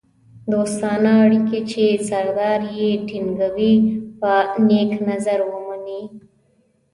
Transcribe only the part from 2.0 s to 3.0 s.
سردار یې